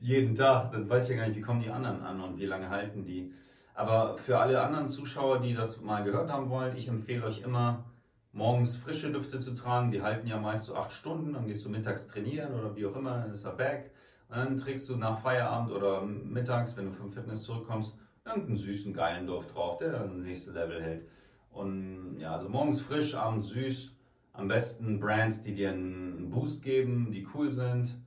[0.00, 0.70] jeden Tag.
[0.72, 3.04] Dann weiß ich ja gar nicht, wie kommen die anderen an und wie lange halten
[3.04, 3.32] die.
[3.74, 7.84] Aber für alle anderen Zuschauer, die das mal gehört haben wollen, ich empfehle euch immer,
[8.32, 9.90] morgens frische Düfte zu tragen.
[9.90, 11.32] Die halten ja meist so acht Stunden.
[11.32, 13.90] Dann gehst du mittags trainieren oder wie auch immer, dann ist er back.
[14.28, 19.26] Dann trägst du nach Feierabend oder mittags, wenn du vom Fitness zurückkommst, irgendeinen süßen, geilen
[19.26, 21.08] Duft drauf, der dann das nächste Level hält.
[21.50, 23.94] Und ja, also morgens frisch, abends süß
[24.34, 27.98] am besten Brands, die dir einen Boost geben, die cool sind.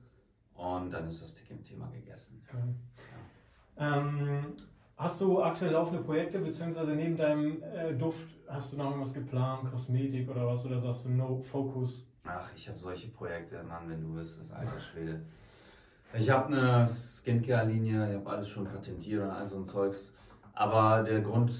[0.54, 2.42] Und dann ist das Thema gegessen.
[2.52, 3.98] Ja.
[3.98, 4.54] Ähm,
[4.96, 9.70] hast du aktuell laufende Projekte, beziehungsweise neben deinem äh, Duft, hast du noch irgendwas geplant,
[9.70, 10.64] Kosmetik oder was?
[10.64, 12.06] Oder sagst du No Focus?
[12.24, 15.22] Ach, ich habe solche Projekte, Mann, wenn du wüsstest, alter Schwede.
[16.14, 20.12] Ich habe eine Skincare-Linie, ich habe alles schon patentiert und all so ein Zeugs.
[20.52, 21.52] Aber der Grund,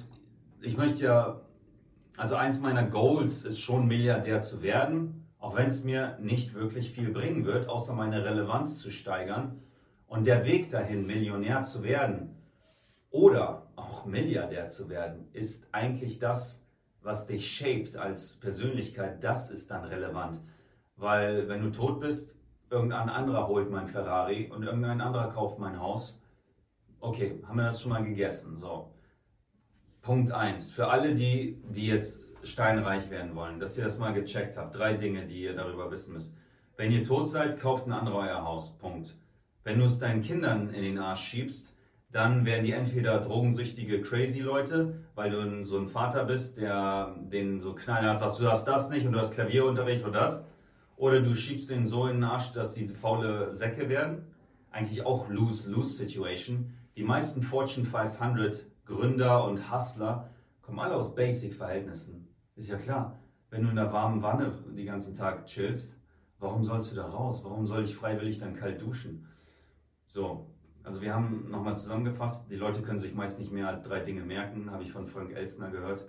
[0.60, 1.40] ich möchte ja
[2.16, 6.92] also eins meiner Goals ist schon Milliardär zu werden, auch wenn es mir nicht wirklich
[6.92, 9.62] viel bringen wird, außer meine Relevanz zu steigern.
[10.06, 12.36] Und der Weg dahin, Millionär zu werden
[13.10, 16.66] oder auch Milliardär zu werden, ist eigentlich das,
[17.00, 19.24] was dich shaped als Persönlichkeit.
[19.24, 20.38] Das ist dann relevant.
[20.96, 22.36] Weil wenn du tot bist,
[22.72, 26.18] irgendein anderer holt mein Ferrari und irgendein anderer kauft mein Haus.
[27.00, 28.58] Okay, haben wir das schon mal gegessen.
[28.58, 28.90] So.
[30.00, 30.70] Punkt 1.
[30.70, 34.76] Für alle, die, die jetzt steinreich werden wollen, dass ihr das mal gecheckt habt.
[34.76, 36.35] Drei Dinge, die ihr darüber wissen müsst.
[36.76, 38.76] Wenn ihr tot seid, kauft ein anderer euer Haus.
[38.78, 39.14] Punkt.
[39.64, 41.76] Wenn du es deinen Kindern in den Arsch schiebst,
[42.11, 47.61] dann werden die entweder drogensüchtige, crazy Leute, weil du so ein Vater bist, der den
[47.61, 50.46] so knallhart sagt, du darfst das nicht und du hast Klavierunterricht und das.
[51.02, 54.24] Oder du schiebst den so in den Arsch, dass sie faule Säcke werden.
[54.70, 56.74] Eigentlich auch Lose-Lose-Situation.
[56.94, 62.28] Die meisten Fortune 500 Gründer und Hustler kommen alle aus Basic-Verhältnissen.
[62.54, 63.18] Ist ja klar.
[63.50, 65.98] Wenn du in der warmen Wanne den ganzen Tag chillst,
[66.38, 67.42] warum sollst du da raus?
[67.42, 69.26] Warum soll ich freiwillig dann kalt duschen?
[70.06, 73.98] So, also wir haben nochmal zusammengefasst, die Leute können sich meist nicht mehr als drei
[73.98, 76.04] Dinge merken, habe ich von Frank Elstner gehört.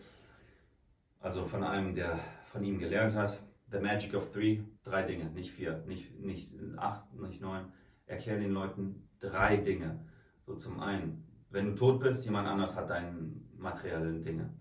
[1.19, 2.19] Also von einem, der
[2.51, 3.39] von ihm gelernt hat.
[3.73, 7.65] The Magic of Three, drei Dinge, nicht vier, nicht, nicht acht, nicht neun.
[8.05, 9.99] Erklär den Leuten drei Dinge.
[10.45, 14.53] So zum einen, wenn du tot bist, jemand anders hat deine materiellen Dinge.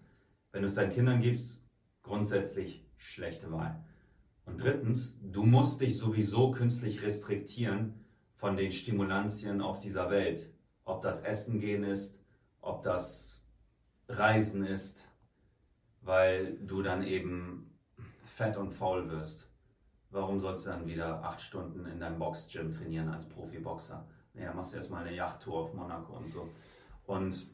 [0.50, 1.62] Wenn du es deinen Kindern gibst,
[2.02, 3.84] grundsätzlich schlechte Wahl.
[4.46, 10.50] Und drittens, du musst dich sowieso künstlich restriktieren von den Stimulantien auf dieser Welt.
[10.84, 12.18] Ob das Essen gehen ist,
[12.62, 13.44] ob das
[14.08, 15.06] Reisen ist,
[16.00, 17.71] weil du dann eben
[18.32, 19.48] fett und faul wirst.
[20.10, 24.06] Warum sollst du dann wieder acht Stunden in deinem Boxgym trainieren als Profiboxer?
[24.34, 26.48] Naja, machst du erstmal eine Yachttour auf Monaco und so.
[27.06, 27.46] Und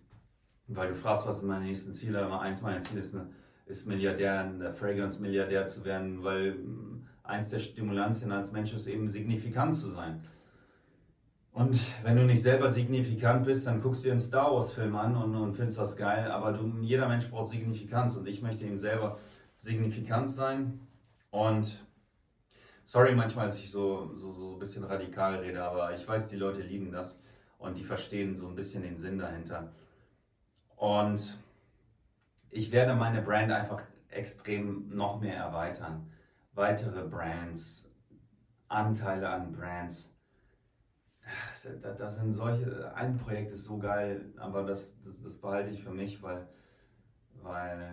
[0.68, 3.30] weil du fragst, was sind meine nächsten Ziele, immer eins meiner Ziele ist, eine,
[3.66, 9.08] ist Milliardär, der Fragrance-Milliardär zu werden, weil mm, eins der Stimulantien als Mensch ist eben
[9.08, 10.22] signifikant zu sein.
[11.52, 15.16] Und wenn du nicht selber signifikant bist, dann guckst du dir einen Star Wars-Film an
[15.16, 16.30] und, und findest das geil.
[16.30, 19.18] Aber du, jeder Mensch braucht Signifikanz und ich möchte eben selber
[19.58, 20.80] signifikant sein.
[21.30, 21.84] Und
[22.84, 26.36] sorry manchmal, dass ich so, so, so ein bisschen radikal rede, aber ich weiß, die
[26.36, 27.20] Leute lieben das
[27.58, 29.72] und die verstehen so ein bisschen den Sinn dahinter.
[30.76, 31.38] Und
[32.50, 36.08] ich werde meine Brand einfach extrem noch mehr erweitern.
[36.54, 37.90] Weitere Brands,
[38.68, 40.14] Anteile an Brands.
[41.82, 45.90] Das sind solche, ein Projekt ist so geil, aber das, das, das behalte ich für
[45.90, 46.48] mich, weil,
[47.42, 47.92] weil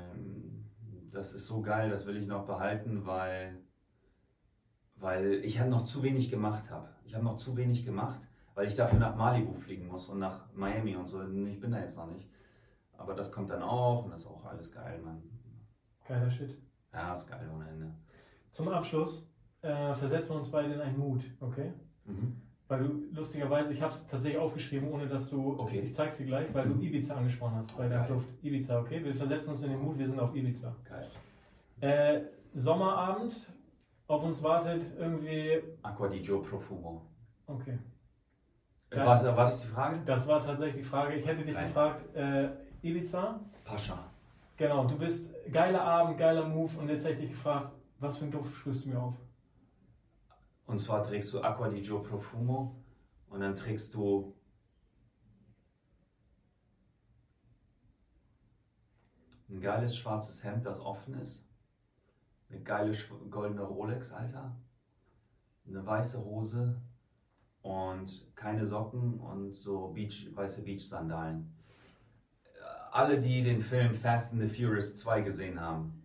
[1.16, 3.58] das ist so geil, das will ich noch behalten, weil,
[4.98, 6.90] weil ich halt noch zu wenig gemacht habe.
[7.06, 8.20] Ich habe noch zu wenig gemacht,
[8.54, 11.22] weil ich dafür nach Malibu fliegen muss und nach Miami und so.
[11.22, 12.30] Ich bin da jetzt noch nicht.
[12.98, 15.22] Aber das kommt dann auch und das ist auch alles geil, Mann.
[16.08, 16.58] Geiler Shit.
[16.94, 17.94] Ja, ist geil ohne Ende.
[18.52, 19.26] Zum Abschluss
[19.62, 21.74] äh, versetzen wir uns beide in einen Mut, okay?
[22.06, 22.42] Mhm.
[22.68, 25.82] Weil du lustigerweise, ich habe es tatsächlich aufgeschrieben, ohne dass du, okay.
[25.82, 26.82] ich zeig's dir gleich, weil du mhm.
[26.82, 28.28] Ibiza angesprochen hast, bei der Kluft.
[28.42, 29.04] Ibiza, okay?
[29.04, 30.76] Wir versetzen uns in den Mut, wir sind auf Ibiza.
[30.84, 31.08] Geil.
[31.82, 32.22] Äh,
[32.56, 33.36] Sommerabend,
[34.08, 35.62] auf uns wartet irgendwie.
[35.84, 37.02] Aqua di Gio Profumo.
[37.48, 37.78] Okay.
[38.94, 40.00] Ja, war, war, das die Frage?
[40.06, 41.16] Das war tatsächlich die Frage.
[41.16, 41.66] Ich hätte dich Geil.
[41.66, 42.50] gefragt, äh,
[42.82, 43.40] Ibiza.
[43.66, 44.00] Pascha.
[44.58, 48.24] Genau, du bist geiler Abend, geiler Move und jetzt hätte ich dich gefragt, was für
[48.24, 49.16] einen Duft sprühst du mir auf?
[50.66, 52.76] Und zwar trägst du Aqua di Gio Profumo
[53.30, 54.36] und dann trägst du
[59.50, 61.48] ein geiles schwarzes Hemd, das offen ist.
[62.50, 62.96] Eine geile
[63.30, 64.56] goldene Rolex, Alter.
[65.68, 66.82] Eine weiße Hose
[67.62, 71.52] und keine Socken und so Beach, weiße Beach-Sandalen.
[72.92, 76.05] Alle, die den Film Fast and the Furious 2 gesehen haben,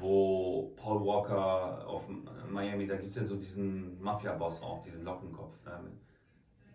[0.00, 2.08] wo Paul Walker auf
[2.48, 5.54] Miami, da gibt es ja so diesen Mafia-Boss auch, diesen Lockenkopf.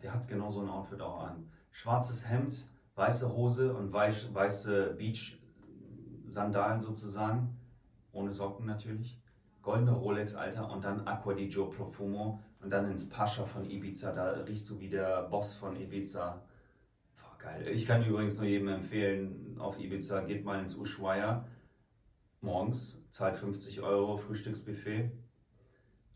[0.01, 1.49] Der hat genau so ein Outfit auch an.
[1.71, 7.57] Schwarzes Hemd, weiße Hose und weiß, weiße Beach-Sandalen sozusagen,
[8.13, 9.19] ohne Socken natürlich.
[9.61, 14.11] Goldene Rolex, Alter, und dann Aqua di Gio Profumo und dann ins Pascha von Ibiza.
[14.11, 16.39] Da riechst du wie der Boss von Ibiza.
[17.17, 17.67] Boah, geil.
[17.69, 21.45] Ich kann übrigens nur jedem empfehlen, auf Ibiza geht mal ins Ushuaia
[22.45, 25.11] morgens, zahlt 50 Euro Frühstücksbuffet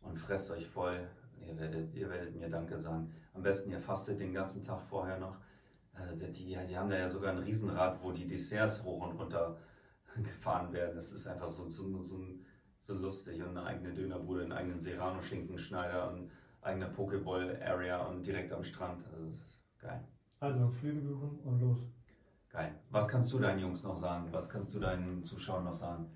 [0.02, 1.08] und fresst euch voll.
[1.46, 3.12] Ihr werdet, ihr werdet mir Danke sagen.
[3.34, 5.38] Am besten ihr fastet den ganzen Tag vorher noch.
[6.13, 9.58] Die, die, die haben da ja sogar ein Riesenrad, wo die Desserts hoch und runter
[10.15, 10.96] gefahren werden.
[10.96, 12.24] Das ist einfach so, so, so,
[12.84, 13.42] so lustig.
[13.42, 19.04] Und eine eigene Dönerbude, einen eigenen Serrano-Schinkenschneider und eigene Pokeball-Area und direkt am Strand.
[19.12, 20.08] Also das ist geil.
[20.39, 21.80] Also Flüge buchen und los.
[22.50, 22.76] Geil.
[22.92, 24.32] Was kannst du deinen Jungs noch sagen?
[24.32, 26.10] Was kannst du deinen Zuschauern noch sagen?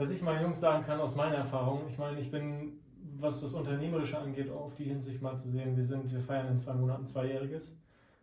[0.00, 2.72] Was ich meinen Jungs sagen kann aus meiner Erfahrung, ich meine, ich bin,
[3.18, 6.58] was das Unternehmerische angeht, auf die Hinsicht mal zu sehen, wir sind, wir feiern in
[6.58, 7.70] zwei Monaten zweijähriges.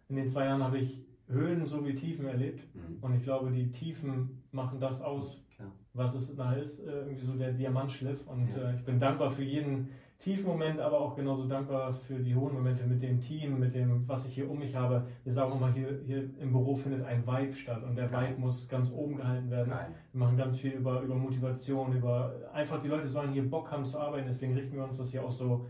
[0.10, 2.64] In den zwei Jahren habe ich Höhen sowie Tiefen erlebt.
[2.74, 2.98] Mhm.
[3.00, 5.72] Und ich glaube, die Tiefen machen das aus, Klar.
[5.94, 8.26] was es nachher ist, äh, irgendwie so der Diamantschliff.
[8.26, 8.72] Und ja.
[8.72, 9.90] äh, ich bin dankbar für jeden
[10.20, 14.26] Tiefmoment, aber auch genauso dankbar für die hohen Momente mit dem Team, mit dem, was
[14.26, 15.06] ich hier um mich habe.
[15.24, 18.68] Wir sagen mal, hier, hier im Büro findet ein Vibe statt und der Vibe muss
[18.68, 19.70] ganz oben gehalten werden.
[19.70, 19.94] Geil.
[20.12, 23.86] Wir machen ganz viel über, über Motivation, über einfach die Leute sollen hier Bock haben
[23.86, 25.66] zu arbeiten, deswegen richten wir uns das hier auch so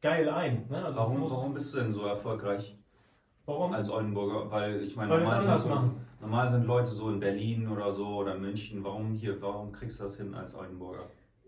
[0.00, 0.66] geil ein.
[0.70, 0.84] Ne?
[0.84, 2.76] Also warum, warum bist du denn so erfolgreich?
[3.46, 3.72] Warum?
[3.72, 7.68] Als Oldenburger, weil ich meine, Weil normal, sind so, normal sind Leute so in Berlin
[7.68, 8.84] oder so oder München.
[8.84, 11.06] Warum hier, warum kriegst du das hin als Oldenburger?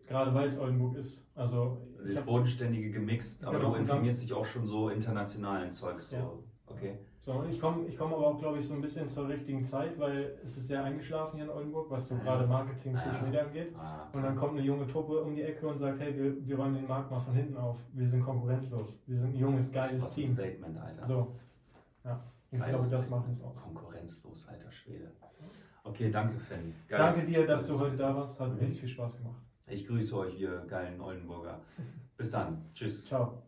[0.09, 1.23] Gerade weil es Oldenburg ist.
[1.35, 6.11] Also, Das bodenständige gemixt, aber Genau, du informierst dich auch schon so international in Zeugs.
[6.11, 6.17] So.
[6.17, 6.31] Ja.
[6.67, 6.99] Okay.
[7.21, 9.99] so, ich komme ich komm aber auch, glaube ich, so ein bisschen zur richtigen Zeit,
[9.99, 12.23] weil es ist sehr eingeschlafen hier in Oldenburg, was so Ja.
[12.23, 13.23] gerade Marketing, Social Ja.
[13.23, 13.75] Media angeht.
[13.77, 16.57] Ah, Und dann kommt eine junge Truppe um die Ecke und sagt, hey, wir, wir
[16.57, 17.77] räumen den Markt mal von hinten auf.
[17.93, 18.95] Wir sind konkurrenzlos.
[19.07, 20.33] Wir sind ein junges, geiles was ein Team.
[20.35, 21.07] Statement, Alter.
[21.07, 21.37] So.
[22.05, 22.25] Ja.
[22.51, 23.57] Ich Geiles glaube, das macht uns aus.
[23.57, 25.11] Konkurrenzlos, alter Schwede.
[25.85, 26.75] Okay, danke, Finn.
[26.89, 28.39] Danke dir, dass du heute da warst.
[28.39, 28.59] Hat Mhm.
[28.59, 29.41] richtig viel Spaß gemacht.
[29.67, 31.61] Ich grüße euch, ihr geilen Oldenburger.
[32.17, 32.71] Bis dann.
[32.75, 33.05] Tschüss.
[33.07, 33.43] Ciao.